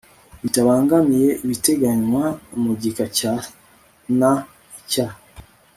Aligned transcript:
bitabangamiye 0.41 1.29
ibiteganywa 1.43 2.23
mu 2.61 2.71
gika 2.81 3.05
cya 3.17 3.33
n 4.19 4.21
icya 4.79 5.09